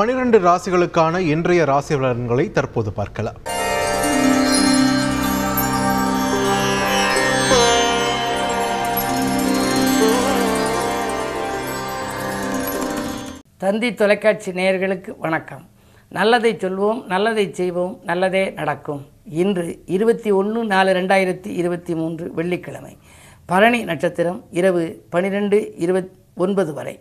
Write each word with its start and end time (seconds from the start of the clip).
பனிரெண்டு 0.00 0.38
ராசிகளுக்கான 0.40 1.18
இன்றைய 1.18 1.64
ராசி 1.64 1.94
பலன்களை 1.94 2.50
தற்போது 2.50 2.92
பார்க்கலாம். 2.92 3.34
தந்தி 13.58 13.94
தொலைக்காட்சி 13.94 14.52
நேயர்களுக்கு 14.52 15.14
வணக்கம். 15.18 15.68
நல்லதை 16.08 16.54
சொல்வோம் 16.54 17.04
நல்லதை 17.04 17.52
செய்வோம் 17.52 18.00
நல்லதே 18.02 18.50
நடக்கும். 18.50 19.06
இன்று 19.24 19.82
இருபத்தி 19.86 20.30
ஒன்று 20.30 20.64
நாலு 20.64 20.92
ரெண்டாயிரத்தி 20.92 21.46
இருபத்தி 21.46 21.94
மூன்று 21.94 22.32
வெள்ளிக்கிழமை. 22.32 22.96
பரணி 23.46 23.84
நட்சத்திரம் 23.84 24.44
இரவு 24.50 25.06
பனிரெண்டு 25.10 25.74
இருபத் 25.76 26.10
ஒன்பது 26.34 26.74
வரை. 26.74 27.00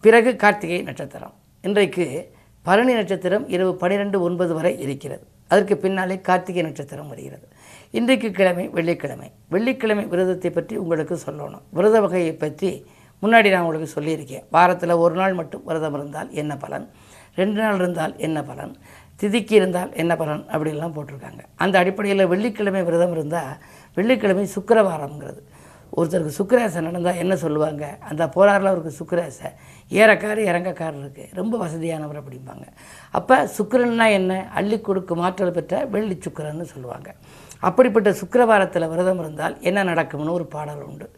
பிறகு 0.00 0.36
கார்த்திகை 0.36 0.82
நட்சத்திரம். 0.82 1.40
இன்றைக்கு 1.66 2.04
பரணி 2.62 2.92
நட்சத்திரம் 2.92 3.44
இரவு 3.48 3.72
பனிரெண்டு 3.76 4.22
ஒன்பது 4.22 4.54
வரை 4.54 4.80
இருக்கிறது. 4.80 5.24
அதற்கு 5.48 5.76
பின்னாலே 5.76 6.20
கார்த்திகை 6.20 6.62
நட்சத்திரம் 6.62 7.08
வருகிறது. 7.08 7.46
இன்றைக்கு 7.90 8.30
கிழமை 8.30 8.68
வெள்ளிக்கிழமை. 8.68 9.30
வெள்ளிக்கிழமை 9.48 10.04
விரதத்தை 10.04 10.50
பற்றி 10.50 10.76
உங்களுக்கு 10.76 11.18
சொல்லணும். 11.26 11.62
விரத 11.70 12.00
வகையை 12.00 12.32
பற்றி 12.32 12.70
முன்னாடி 13.22 13.50
நான் 13.50 13.60
உங்களுக்கு 13.60 14.00
சொல்லியிருக்கேன். 14.00 14.44
வாரத்தில் 14.50 14.94
ஒரு 15.04 15.14
நாள் 15.14 15.32
மட்டும் 15.32 15.64
விரதம் 15.64 15.94
இருந்தால் 15.94 16.30
என்ன 16.42 16.56
பலன்? 16.56 16.88
ரெண்டு 17.34 17.60
நாள் 17.60 17.74
இருந்தால் 17.74 18.14
என்ன 18.16 18.42
பலன்? 18.42 18.76
திதிக்கு 19.20 19.52
இருந்தால் 19.52 19.92
என்ன 19.92 20.16
பலன்? 20.16 20.44
அப்படின்லாம் 20.52 20.96
போட்டிருக்காங்க. 20.96 21.42
அந்த 21.56 21.78
அடிப்படையில் 21.78 22.26
வெள்ளிக்கிழமை 22.26 22.82
விரதம் 22.82 23.12
இருந்தால் 23.12 23.54
வெள்ளிக்கிழமை 23.94 24.48
சுக்கரவாரம்ங்கிறது. 24.56 25.42
ஒருத்தருக்கு 25.96 26.30
சுக்கிராசை 26.38 26.80
நடந்தால் 26.80 27.16
என்ன 27.16 27.36
சொல்லுவாங்க? 27.36 27.96
அந்த 28.00 28.26
போராறில் 28.26 28.70
அவருக்கு 28.70 28.92
சுக்கிராசை. 28.92 29.48
ஏறக்காரு 29.90 30.40
இறங்கக்கார் 30.50 30.98
இருக்குது 31.00 31.34
ரொம்ப 31.34 31.66
வசதியானவர் 31.66 32.20
அப்படிம்பாங்க. 32.20 32.66
அப்போ 33.10 33.50
சுக்கரன்னா 33.58 34.10
என்ன? 34.10 34.50
அள்ளி 34.54 34.80
கொடுக்கும் 34.80 35.18
ஆற்றல் 35.18 35.50
பெற்ற 35.50 35.84
வெள்ளி 35.84 36.18
சுக்கரன்னு 36.28 36.62
சொல்லுவாங்க. 36.62 37.14
அப்படிப்பட்ட 37.60 38.10
சுக்கரவாரத்தில் 38.10 38.88
விரதம் 38.88 39.18
இருந்தால் 39.18 39.60
என்ன 39.60 39.82
நடக்கும்னு 39.82 40.32
ஒரு 40.32 40.46
பாடல் 40.46 40.82
உண்டு. 40.82 41.10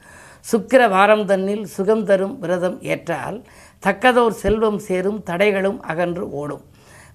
சுக்கிர 0.53 0.88
வாரம் 0.88 1.27
தன்னில் 1.27 1.64
சுகம் 1.64 2.05
தரும் 2.05 2.38
விரதம் 2.38 2.83
ஏற்றால் 2.83 3.44
தக்கதோர் 3.86 4.36
செல்வம் 4.42 4.78
சேரும் 4.78 5.22
தடைகளும் 5.27 5.81
அகன்று 5.81 6.31
ஓடும். 6.31 6.64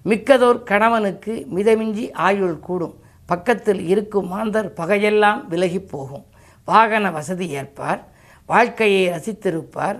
மிக்கதோர் 0.04 0.62
கணவனுக்கு 0.62 1.46
மிதமிஞ்சி 1.54 2.12
ஆயுள் 2.12 2.58
கூடும். 2.58 2.98
பக்கத்தில் 3.26 3.88
இருக்கும் 3.88 4.26
மாந்தர் 4.26 4.72
பகையெல்லாம் 4.72 5.44
விலகிப் 5.50 5.88
போகும். 5.90 6.24
வாகன 6.64 7.10
வசதி 7.10 7.46
ஏற்பார் 7.60 8.00
வாழ்க்கையை 8.46 9.02
ரசித்திருப்பார் 9.14 9.98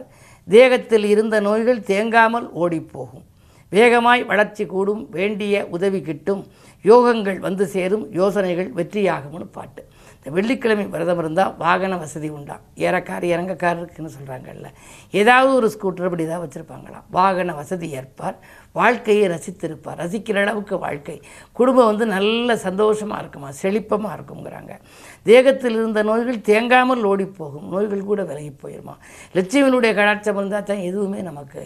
தேகத்தில் 0.49 1.05
இருந்த 1.05 1.41
நோய்கள் 1.41 1.81
தேங்காமல் 1.81 2.47
ஓடிப்போகும். 2.63 3.25
வேகமாய் 3.71 4.23
வளர்ச்சி 4.25 4.65
கூடும் 4.67 5.03
வேண்டிய 5.11 5.55
உதவி 5.77 6.01
கிட்டும் 6.03 6.43
யோகங்கள் 6.85 7.39
வந்து 7.39 7.67
சேரும் 7.67 8.07
யோசனைகள் 8.13 8.71
வெற்றியாகும்னு 8.79 9.49
பாட்டு. 9.57 9.83
இந்த 10.21 10.31
வெள்ளிக்கிழமை 10.37 10.85
விரதம் 10.95 11.21
இருந்தால் 11.23 11.53
வாகன 11.63 11.97
வசதி 12.01 12.29
உண்டா? 12.29 12.57
ஏறக்கார் 12.87 13.25
இறங்கக்கார் 13.31 13.79
இருக்குன்னு 13.81 14.11
சொல்கிறாங்கல்ல 14.17 14.69
ஏதாவது 15.21 15.51
ஒரு 15.59 15.69
ஸ்கூட்டர் 15.75 16.09
அப்படி 16.09 16.25
தான் 16.27 16.43
வச்சுருப்பாங்களாம் 16.43 17.07
வாகன 17.19 17.55
வசதி 17.61 17.89
ஏற்பார் 18.01 18.37
வாழ்க்கையை 18.79 19.25
ரசித்திருப்பார். 19.33 19.97
ரசிக்கிற 20.03 20.37
அளவுக்கு 20.43 20.75
வாழ்க்கை. 20.85 21.17
குடும்பம் 21.59 21.89
வந்து 21.91 22.07
நல்ல 22.17 22.57
சந்தோஷமாக 22.67 23.23
இருக்குமா? 23.23 23.49
செழிப்பமாக 23.63 24.17
இருக்குங்கிறாங்க 24.17 24.75
தேகத்தில் 25.27 25.79
இருந்த 25.81 26.03
நோய்கள் 26.11 26.45
தேங்காமல் 26.51 27.09
ஓடி 27.13 27.27
போகும் 27.41 27.67
நோய்கள் 27.73 28.09
கூட 28.11 28.21
விலகி 28.31 28.53
போயிடுமா 28.63 28.95
லட்சுமியினுடைய 29.39 29.93
கடாட்சம் 30.01 30.39
இருந்தால் 30.41 30.69
தான் 30.71 30.87
எதுவுமே 30.91 31.21
நமக்கு 31.31 31.63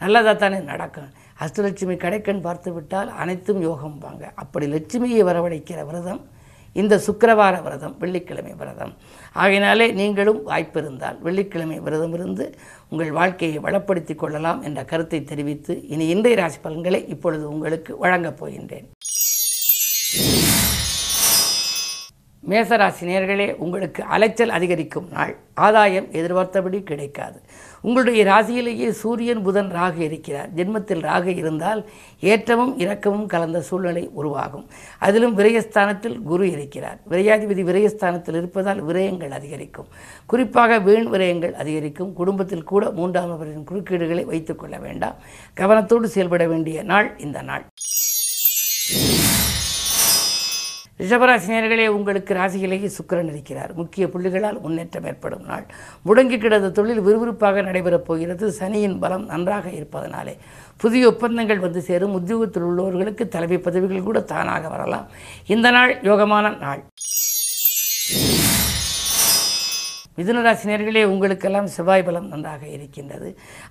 நல்லதாக 0.00 0.36
தானே 0.44 0.60
நடக்கும். 0.72 1.10
அஷ்டலட்சுமி 1.44 1.94
கடைக்கண் 2.04 2.46
பார்த்து 2.46 2.70
விட்டால் 2.72 3.10
அனைத்தும் 3.22 3.60
யோகம்பாங்க. 3.68 4.24
அப்படி 4.42 4.66
லட்சுமியை 4.76 5.22
வரவழைக்கிற 5.30 5.80
விரதம் 5.90 6.22
இந்த 6.82 6.94
சுக்கரவார 7.06 7.54
விரதம் 7.66 7.96
வெள்ளிக்கிழமை 8.02 8.52
விரதம். 8.60 8.94
ஆகையினாலே 9.42 9.86
நீங்களும் 10.00 10.40
வாய்ப்பு 10.50 10.78
இருந்தால் 10.80 11.18
வெள்ளிக்கிழமை 11.26 11.78
விரதம் 11.86 12.14
இருந்து 12.18 12.46
உங்கள் 12.90 13.12
வாழ்க்கையை 13.18 13.58
வளப்படுத்திக் 13.66 14.22
கொள்ளலாம் 14.22 14.62
என்ற 14.62 14.82
கருத்தை 14.92 15.20
தெரிவித்து 15.24 15.74
இனி 15.94 16.06
இன்றைய 16.14 16.38
ராசி 16.40 16.60
பலன்களை 16.66 17.00
இப்பொழுது 17.14 17.44
உங்களுக்கு 17.54 17.92
வழங்கப் 18.04 18.38
போகின்றேன். 18.40 18.88
மேசராசி 22.48 23.00
நேர்களே 23.00 23.54
உங்களுக்கு 23.54 24.02
அலைச்சல் 24.02 24.48
அதிகரிக்கும் 24.48 25.08
நாள். 25.12 25.36
ஆதாயம் 25.54 26.06
எதிர்பார்த்தபடி 26.12 26.82
கிடைக்காது. 26.82 27.40
உங்களுடைய 27.80 28.24
ராசியிலேயே 28.24 28.90
சூரியன் 28.90 29.42
புதன் 29.42 29.70
ராகு 29.70 29.98
இருக்கிறார். 29.98 30.54
ஜென்மத்தில் 30.54 31.00
ராகு 31.00 31.26
இருந்தால் 31.26 31.88
ஏற்றமும் 32.20 32.74
இரக்கமும் 32.76 33.26
கலந்த 33.26 33.60
சூழ்நிலை 33.60 34.10
உருவாகும். 34.12 34.66
அதிலும் 34.98 35.38
விரயஸ்தானத்தில் 35.38 36.22
குரு 36.22 36.50
இருக்கிறார். 36.50 36.98
விரையாதிபதி 37.10 37.62
விரயஸ்தானத்தில் 37.62 38.36
இருப்பதால் 38.36 38.86
விரயங்கள் 38.86 39.30
அதிகரிக்கும். 39.30 39.86
குறிப்பாக 40.26 40.78
வீண் 40.78 41.06
விரயங்கள் 41.06 41.52
அதிகரிக்கும். 41.52 42.12
குடும்பத்தில் 42.12 42.64
கூட 42.64 42.90
மூன்றாம் 42.90 43.28
நபரின் 43.28 43.66
குறுக்கீடுகளை 43.70 44.24
வைத்துக்கொள்ள 44.24 44.78
வேண்டாம். 44.78 45.14
கவனத்தோடு 45.56 46.04
செயல்பட 46.04 46.46
வேண்டிய 46.46 46.82
நாள் 46.82 47.18
இந்த 47.18 47.42
நாள். 47.42 47.64
ரிஷபராசினியர்களே 51.04 51.86
உங்களுக்கு 51.86 52.34
ராசியிலேயே 52.34 52.90
சுக்கரன் 52.98 53.28
இருக்கிறார். 53.28 53.74
முக்கிய 53.74 54.06
புள்ளிகளால் 54.06 54.60
முன்னேற்றம் 54.60 55.04
ஏற்படும் 55.04 55.44
நாள். 55.44 55.66
முடங்கி 56.06 56.38
கிடந்த 56.38 56.70
தொழில் 56.70 57.00
விறுவிறுப்பாக 57.00 57.62
நடைபெறப் 57.62 58.06
போகிறது. 58.10 58.52
சனியின் 58.52 58.98
பலம் 58.98 59.26
நன்றாக 59.26 59.70
இருப்பதனாலே 59.70 60.36
புதிய 60.76 61.08
ஒப்பந்தங்கள் 61.08 61.58
வந்து 61.58 61.80
சேரும். 61.80 62.12
உத்தியோகத்தில் 62.12 62.62
உள்ளவர்களுக்கு 62.62 63.28
தலைமை 63.28 63.58
பதவிகள் 63.58 64.02
கூட 64.02 64.20
தானாக 64.20 64.68
வரலாம். 64.68 65.06
இந்த 65.46 65.70
நாள் 65.70 66.00
யோகமான 66.00 66.58
நாள். 66.58 66.82
மிதுனராசினியர்களே 70.18 71.02
உங்களுக்கெல்லாம் 71.12 71.68
செவ்வாய் 71.76 72.04
பலம் 72.08 72.28
நன்றாக 72.32 72.62
இருக்கின்றது. 72.74 73.28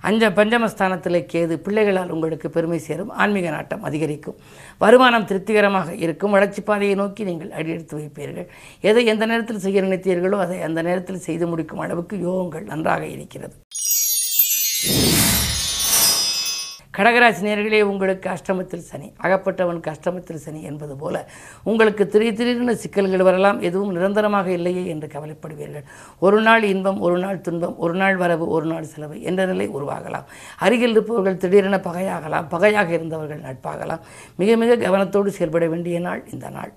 அஞ்ச 0.08 0.30
பஞ்சமஸ்தானத்தில் 0.38 1.18
கேது 1.32 1.54
பிள்ளைகளால் 1.66 2.12
உங்களுக்கு 2.16 2.48
பெருமை 2.56 2.80
சேரும் 2.88 3.12
ஆன்மீக 3.22 3.50
நாட்டம் 3.56 3.86
அதிகரிக்கும் 3.88 4.38
வருமானம் 4.84 5.28
திருப்திகரமாக 5.30 5.94
இருக்கும் 6.04 6.34
வளர்ச்சி 6.36 6.62
பாதையை 6.70 6.96
நோக்கி 7.02 7.24
நீங்கள் 7.30 7.54
அடியெடுத்து 7.58 7.96
வைப்பீர்கள். 8.00 8.48
எதை 8.90 9.04
எந்த 9.14 9.26
நேரத்தில் 9.32 9.64
செய்ய 9.66 9.86
நினைத்தீர்களோ 9.88 10.40
அதை 10.46 10.58
அந்த 10.68 10.82
நேரத்தில் 10.88 11.24
செய்து 11.28 11.48
முடிக்கும் 11.52 11.84
அளவுக்கு 11.86 12.16
யோகங்கள் 12.28 12.70
நன்றாக 12.72 13.04
இருக்கிறது. 13.16 13.56
கடகராசி 16.96 17.42
நேர்களே 17.46 17.78
உங்களுக்கு 17.82 18.26
அஷ்டமத்தில் 18.34 18.84
சனி. 18.88 19.08
அகப்பட்டவனுக்கு 19.22 19.88
அஷ்டமத்தில் 19.94 20.42
சனி 20.44 20.60
என்பது 20.70 20.94
போல 20.96 21.24
உங்களுக்கு 21.70 22.04
திடீர் 22.12 22.36
திடீரென 22.38 22.74
சிக்கல்கள் 22.82 23.24
வரலாம் 23.28 23.58
எதுவும் 23.68 23.92
நிரந்தரமாக 23.96 24.50
இல்லையே 24.50 24.84
என்று 24.92 25.08
கவலைப்படுவீர்கள். 25.14 25.84
ஒரு 26.26 26.40
நாள் 26.42 26.62
இன்பம் 26.62 27.00
ஒரு 27.00 27.18
நாள் 27.18 27.40
துன்பம் 27.40 27.76
ஒரு 27.78 27.94
நாள் 28.02 28.16
வரவு 28.16 28.46
ஒரு 28.48 28.66
நாள் 28.66 28.88
செலவு 28.92 29.22
என்ற 29.22 29.46
நிலை 29.46 29.68
உருவாகலாம். 29.68 30.28
அருகில் 30.58 30.90
இருப்பவர்கள் 30.90 31.40
திடீரென 31.44 31.80
பகையாகலாம் 31.88 32.48
பகையாக 32.54 32.90
இருந்தவர்கள் 32.98 33.44
நட்பாகலாம். 33.48 34.04
மிக 34.36 34.56
மிக 34.56 34.76
கவனத்தோடு 34.86 35.26
செயல்பட 35.38 35.66
வேண்டிய 35.66 36.00
நாள் 36.00 36.22
இந்த 36.32 36.48
நாள். 36.48 36.72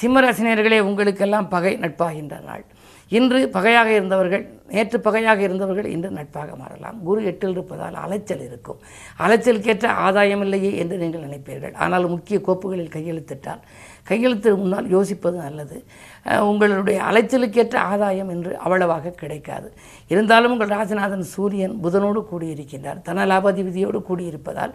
சிம்மராசினியர்களே 0.00 0.78
உங்களுக்கெல்லாம் 0.80 1.48
பகை 1.48 1.74
நட்பாகின்ற 1.76 2.36
நாள். 2.50 2.64
இன்று 3.10 3.40
பகையாக 3.56 3.88
இருந்தவர்கள் 3.92 4.44
நேற்று 4.74 4.98
பகையாக 5.00 5.40
இருந்தவர்கள் 5.46 5.88
இன்று 5.94 6.08
நட்பாக 6.10 6.54
மாறலாம். 6.60 6.96
குரு 7.08 7.20
எட்டில் 7.30 7.50
இருப்பதால் 7.50 7.96
அலைச்சல் 8.04 8.42
இருக்கும். 8.46 8.78
அலைச்சலுக்கேற்ற 9.24 9.86
ஆதாயம் 10.06 10.42
இல்லையே 10.46 10.70
என்று 10.82 10.96
நீங்கள் 11.02 11.24
நினைப்பீர்கள். 11.26 11.74
ஆனால் 11.84 12.06
முக்கிய 12.14 12.38
கோப்புகளில் 12.46 12.94
கையெழுத்திட்டால் 12.96 13.62
கையெழுத்து 14.08 14.56
முன்னால் 14.62 14.88
யோசிப்பது 14.94 15.36
நல்லது. 15.44 15.78
உங்களுடைய 16.50 16.98
அலைச்சலுக்கேற்ற 17.10 17.76
ஆதாயம் 17.92 18.30
என்று 18.34 18.52
அவ்வளவாக 18.64 19.14
கிடைக்காது. 19.22 19.68
இருந்தாலும் 20.08 20.52
உங்கள் 20.54 20.74
ராஜநாதன் 20.76 21.24
சூரியன் 21.34 21.74
புதனோடு 21.84 22.22
கூடியிருக்கின்றார். 22.32 23.02
தன 23.02 23.26
லாபாதிபதியோடு 23.32 24.00
கூடியிருப்பதால் 24.10 24.74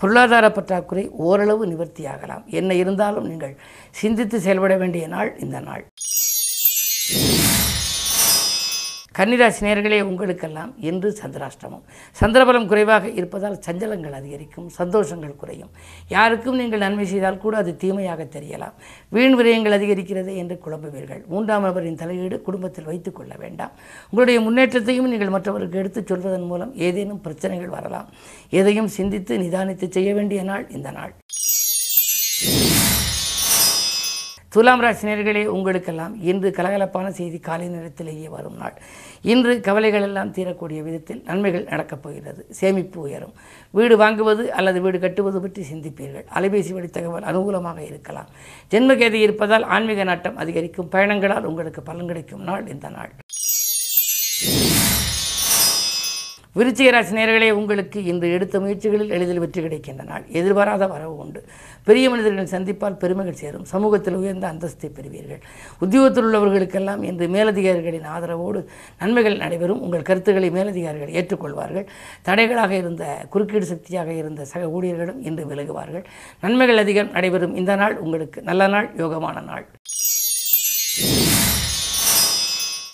பொருளாதார 0.00 0.46
பற்றாக்குறை 0.50 1.10
ஓரளவு 1.28 1.64
நிவர்த்தியாகலாம். 1.72 2.46
என்ன 2.60 2.74
இருந்தாலும் 2.74 3.28
நீங்கள் 3.32 3.56
சிந்தித்து 3.90 4.38
செயல்பட 4.40 4.76
வேண்டிய 4.76 5.06
நாள் 5.08 5.32
இந்த 5.38 5.60
நாள். 5.60 5.84
கன்னிராசி 9.22 9.60
நேர்களே 9.60 9.98
உங்களுக்கெல்லாம் 10.02 10.70
இன்று 10.88 11.08
சந்திராஷ்டமம். 11.22 11.82
சந்திரபலம் 12.20 12.66
குறைவாக 12.66 13.08
இருப்பதால் 13.08 13.58
சஞ்சலங்கள் 13.66 14.14
அதிகரிக்கும் 14.18 14.68
சந்தோஷங்கள் 14.78 15.36
குறையும். 15.36 15.70
யாருக்கும் 16.08 16.56
நீங்கள் 16.56 16.82
நன்மை 16.84 17.06
செய்தால் 17.06 17.38
கூட 17.38 17.56
அது 17.56 17.76
தீமையாக 17.76 18.26
தெரியலாம். 18.36 18.74
வீண் 19.08 19.36
விரயங்கள் 19.40 19.76
அதிகரிக்கிறது 19.78 20.32
என்று 20.42 20.60
குழம்புவீர்கள். 20.64 21.22
மூன்றாம் 21.26 21.62
நபரின் 21.62 22.00
தலையீடு 22.02 22.42
குடும்பத்தில் 22.48 22.84
வைத்துக் 22.84 23.16
கொள்ள 23.16 23.34
வேண்டாம். 23.38 23.70
உங்களுடைய 24.10 24.40
முன்னேற்றத்தையும் 24.40 25.08
நீங்கள் 25.08 25.34
மற்றவருக்கு 25.36 25.78
எடுத்துச் 25.78 26.06
சொல்வதன் 26.06 26.48
மூலம் 26.52 26.74
ஏதேனும் 26.74 27.20
பிரச்சனைகள் 27.20 27.74
வரலாம். 27.78 28.08
எதையும் 28.50 28.88
சிந்தித்து 28.98 29.38
நிதானித்து 29.38 29.88
செய்ய 29.88 30.14
வேண்டிய 30.14 30.42
நாள் 30.42 30.66
இந்த 30.70 30.90
நாள். 30.90 31.14
துலாம் 34.52 34.82
ராசினியர்களே 34.82 35.44
உங்களுக்கெல்லாம் 35.44 36.22
இன்று 36.22 36.50
கலகலப்பான 36.56 37.08
செய்தி 37.08 37.38
காலை 37.38 37.68
நேரத்திலேயே 37.68 38.28
வரும் 38.28 38.56
நாள். 38.56 38.74
இன்று 39.22 39.60
கவலைகள் 39.60 40.02
எல்லாம் 40.02 40.32
தீரக்கூடிய 40.32 40.82
விதத்தில் 40.82 41.22
நன்மைகள் 41.24 41.64
நடக்கப் 41.64 42.02
போகிறது. 42.02 42.46
சேமிப்பு 42.50 43.00
உயரும். 43.00 43.32
வீடு 43.70 43.96
வாங்குவது 43.98 44.46
அல்லது 44.46 44.80
வீடு 44.80 44.98
கட்டுவது 44.98 45.40
பற்றி 45.40 45.66
சிந்திப்பீர்கள். 45.72 46.24
அலைபேசி 46.34 46.72
வழி 46.72 46.88
தகவல் 46.88 47.22
அனுகூலமாக 47.22 47.78
இருக்கலாம். 47.78 48.28
ஜென்மகேதி 48.70 49.20
இருப்பதால் 49.26 49.62
ஆன்மீக 49.62 50.04
நாட்டம் 50.04 50.36
அதிகரிக்கும். 50.36 50.88
பயணங்களால் 50.88 51.44
உங்களுக்கு 51.44 51.82
பலன் 51.82 52.06
கிடைக்கும் 52.06 52.42
நாள் 52.42 52.68
இந்த 52.68 52.88
நாள். 52.88 53.12
விருச்சிக 56.56 56.90
ராசி 56.90 57.50
உங்களுக்கு 57.50 58.04
இன்று 58.04 58.32
எடுத்த 58.32 58.60
முயற்சிகளில் 58.60 59.08
எளிதில் 59.08 59.38
வெற்றி 59.38 59.62
கிடைக்கின்ற 59.62 60.04
நாள். 60.04 60.24
எதிர்பாராத 60.28 60.86
வரவு 60.86 61.16
உண்டு. 61.16 61.44
பெரிய 61.84 62.10
மனிதர்களின் 62.10 62.52
சந்திப்பால் 62.54 62.98
பெருமைகள் 62.98 63.38
சேரும் 63.42 63.64
சமூகத்தில் 63.64 64.14
உயர்ந்த 64.14 64.46
அந்தஸ்தை 64.52 64.88
பெறுவீர்கள். 64.98 65.40
உத்தியோகத்தில் 65.78 66.24
உள்ளவர்களுக்கெல்லாம் 66.24 67.02
இன்று 67.02 67.28
மேலதிகாரிகளின் 67.28 68.08
ஆதரவோடு 68.16 68.64
நன்மைகள் 68.98 69.36
நடைபெறும். 69.36 69.80
உங்கள் 69.80 70.02
கருத்துக்களை 70.02 70.50
மேலதிகாரிகள் 70.50 71.14
ஏற்றுக்கொள்வார்கள். 71.18 71.86
தடைகளாக 72.28 72.70
இருந்த 72.70 73.04
குறுக்கீடு 73.30 73.64
சக்தியாக 73.64 74.12
இருந்த 74.12 74.44
சக 74.44 74.66
ஊழியர்களும் 74.66 75.20
இன்று 75.22 75.44
விலகுவார்கள். 75.44 76.04
நன்மைகள் 76.40 76.82
அதிகம் 76.84 77.10
நடைபெறும். 77.10 77.54
இந்த 77.54 77.74
நாள் 77.76 77.96
உங்களுக்கு 77.98 78.42
நல்ல 78.42 78.66
நாள் 78.66 78.90
யோகமான 78.96 79.44
நாள். 79.44 79.66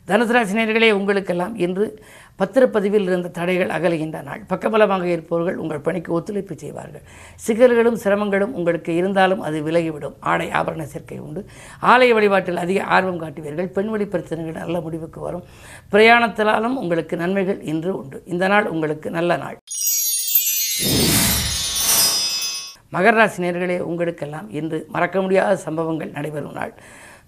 தனுசு 0.09 0.91
உங்களுக்கெல்லாம் 0.91 1.57
இன்று 1.57 2.05
பத்திரப்பதிவில் 2.39 3.07
இருந்த 3.09 3.29
தடைகள் 3.29 3.69
அகலுகின்ற 3.69 4.23
நாள். 4.23 4.43
பக்கபலமாக 4.49 5.05
இருப்பவர்கள் 5.05 5.57
உங்கள் 5.57 5.81
பணிக்கு 5.81 6.13
ஒத்துழைப்பு 6.13 6.55
செய்வார்கள். 6.59 7.03
சிக்கல்களும் 7.47 7.99
சிரமங்களும் 8.05 8.55
உங்களுக்கு 8.59 8.95
இருந்தாலும் 8.95 9.41
அது 9.41 9.61
விலகிவிடும். 9.61 10.15
ஆடை 10.21 10.49
ஆபரண 10.49 10.83
சேர்க்கை 10.83 11.19
உண்டு. 11.19 11.47
ஆலய 11.83 12.13
வழிபாட்டில் 12.13 12.57
அதிக 12.57 12.83
ஆர்வம் 12.83 13.21
காட்டுவீர்கள். 13.23 13.73
பெண்வழி 13.79 14.07
பிரச்சனைகள் 14.07 14.63
நல்ல 14.63 14.81
முடிவுக்கு 14.81 15.21
வரும். 15.21 15.45
பிரயாணத்தினாலும் 15.93 16.77
உங்களுக்கு 16.85 17.17
நன்மைகள் 17.17 17.61
இன்று 17.63 17.97
உண்டு. 17.97 18.23
இந்த 18.27 18.49
நாள் 18.49 18.67
உங்களுக்கு 18.67 19.11
நல்ல 19.11 19.37
நாள். 19.37 19.59
மகர 22.93 23.11
ராசி 23.11 23.43
நேர்களே 23.43 23.79
உங்களுக்கெல்லாம் 23.79 24.51
இன்று 24.51 24.87
மறக்க 24.89 25.21
முடியாத 25.21 25.57
சம்பவங்கள் 25.57 26.11
நடைபெறும் 26.11 26.53
நாள். 26.53 26.75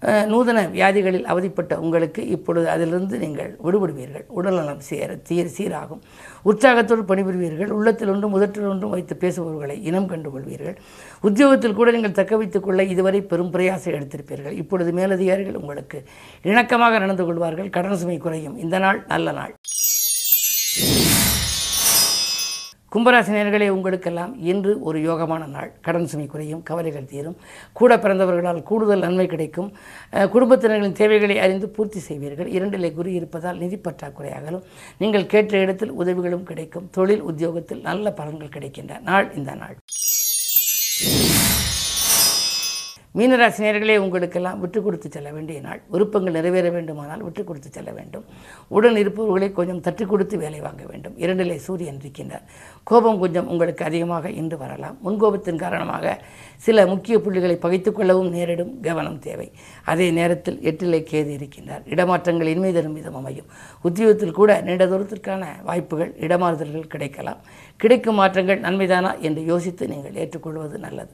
நூதன 0.01 0.59
வியாதிகளில் 0.67 1.25
அவதிப்பட்ட 1.25 1.79
உங்களுக்கு 1.79 2.27
இப்பொழுது 2.27 2.69
அதிலிருந்து 2.69 3.17
நீங்கள் 3.17 3.57
விடுபடுவீர்கள். 3.63 4.25
உடல்நலம் 4.27 4.79
சேர 4.79 5.17
சீர் 5.23 5.51
சீராகும். 5.57 6.01
உற்சாகத்தோடு 6.43 7.03
பணிபுரிவீர்கள். 7.03 7.69
உள்ளத்தில் 7.69 8.09
ஒன்றும் 8.09 8.33
முதற்றில் 8.35 8.69
ஒன்றும் 8.69 8.89
வைத்து 8.89 9.15
பேசுபவர்களை 9.15 9.83
இனம் 9.83 10.09
கண்டுகொள்வீர்கள். 10.09 10.77
உத்தியோகத்தில் 11.21 11.73
கூட 11.73 11.91
நீங்கள் 11.91 12.11
தக்க 12.11 12.37
வைத்துக் 12.37 12.63
கொள்ள 12.63 12.83
இதுவரை 12.83 13.21
பெரும் 13.21 13.53
பிரயாசம் 13.53 13.97
எடுத்திருப்பீர்கள். 13.99 14.51
இப்பொழுது 14.51 14.91
மேலதிகாரிகள் 14.91 15.55
உங்களுக்கு 15.55 16.03
இணக்கமாக 16.43 16.99
நடந்து 16.99 17.25
கொள்வார்கள். 17.25 17.69
கடன் 17.69 17.97
சுமை 17.97 18.17
குறையும். 18.17 18.57
இந்த 18.57 18.79
நாள் 18.79 19.05
நல்ல 19.07 19.31
நாள். 19.31 19.53
கும்பராசினியர்களே 22.93 23.67
உங்களுக்கெல்லாம் 23.75 24.31
இன்று 24.51 24.71
ஒரு 24.87 24.97
யோகமான 24.99 25.43
நாள். 25.47 25.69
கடன் 25.85 26.07
சுமை 26.11 26.25
குறையும் 26.31 26.63
கவலைகள் 26.69 27.07
தீரும். 27.11 27.37
கூட 27.79 27.97
பிறந்தவர்களால் 27.97 28.59
கூடுதல் 28.69 29.03
நன்மை 29.05 29.25
கிடைக்கும். 29.33 29.69
குடும்பத்தினர்களின் 30.33 30.97
தேவைகளை 31.01 31.37
அறிந்து 31.45 31.69
பூர்த்தி 31.69 32.01
செய்வீர்கள். 32.07 32.49
இரண்டிலே 32.57 32.89
குறி 32.97 33.13
இருப்பதால் 33.19 33.61
நிதி 33.63 33.79
பற்றாக்குறையாகலும் 33.85 34.65
நீங்கள் 35.03 35.31
கேட்ட 35.33 35.63
இடத்தில் 35.65 35.97
உதவிகளும் 36.01 36.47
கிடைக்கும். 36.51 36.89
தொழில் 36.97 37.25
உத்தியோகத்தில் 37.31 37.85
நல்ல 37.89 38.13
பலன்கள் 38.17 38.55
கிடைக்கின்ற 38.57 38.99
நாள் 39.09 39.29
இந்த 39.39 39.53
நாள். 39.63 39.77
மீனராசினியர்களே 43.15 43.97
உங்களுக்கெல்லாம் 43.97 44.59
விட்டு 44.59 44.83
கொடுத்து 44.83 45.07
செல்ல 45.11 45.29
வேண்டிய 45.31 45.59
நாள். 45.59 45.79
விருப்பங்கள் 45.93 46.33
நிறைவேற 46.33 46.69
வேண்டுமானால் 46.69 47.23
விட்டு 47.23 47.43
கொடுத்து 47.43 47.69
செல்ல 47.71 47.91
வேண்டும். 47.91 48.23
உடன் 48.67 48.95
இருப்பவர்களை 48.95 49.51
கொஞ்சம் 49.51 49.79
தட்டி 49.79 50.05
கொடுத்து 50.05 50.37
வேலை 50.37 50.59
வாங்க 50.59 50.83
வேண்டும். 50.85 51.15
இரண்டிலே 51.17 51.55
சூரியன் 51.55 51.99
இருக்கின்றார். 52.03 52.45
கோபம் 52.83 53.19
கொஞ்சம் 53.19 53.47
உங்களுக்கு 53.47 53.85
அதிகமாக 53.85 54.29
இன்று 54.29 54.57
வரலாம். 54.57 54.97
முன்கோபத்தின் 55.05 55.55
காரணமாக 55.55 56.21
சில 56.57 56.87
முக்கிய 56.87 57.19
புள்ளிகளை 57.19 57.57
பகைத்துக்கொள்ளவும் 57.65 58.29
நேரிடும் 58.29 58.79
கவனம் 58.81 59.19
தேவை. 59.19 59.51
அதே 59.85 60.11
நேரத்தில் 60.11 60.59
எட்டிலே 60.71 61.01
கேது 61.11 61.33
இருக்கின்றார். 61.39 61.83
இடமாற்றங்கள் 61.95 62.51
இன்மை 62.53 62.73
தரும் 62.73 62.93
விதம் 62.93 63.15
அமையும். 63.15 63.49
உத்தியோகத்தில் 63.83 64.37
கூட 64.39 64.61
நீண்ட 64.61 64.85
தூரத்திற்கான 64.85 65.43
வாய்ப்புகள் 65.63 66.13
இடமாறுதல்கள் 66.19 66.87
கிடைக்கலாம். 66.87 67.41
கிடைக்கும் 67.77 68.15
மாற்றங்கள் 68.15 68.59
நன்மைதானா 68.59 69.19
என்று 69.19 69.43
யோசித்து 69.45 69.87
நீங்கள் 69.87 70.15
ஏற்றுக்கொள்வது 70.15 70.79
நல்லது. 70.79 71.13